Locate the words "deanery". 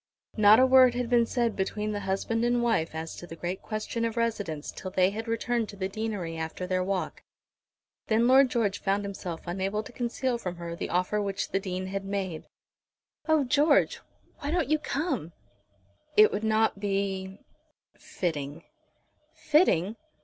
5.87-6.37